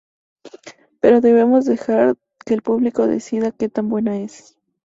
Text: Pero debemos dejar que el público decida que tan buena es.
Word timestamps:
Pero 0.99 1.21
debemos 1.21 1.65
dejar 1.65 2.15
que 2.43 2.55
el 2.55 2.63
público 2.63 3.05
decida 3.05 3.51
que 3.51 3.69
tan 3.69 3.87
buena 3.87 4.17
es. 4.19 4.57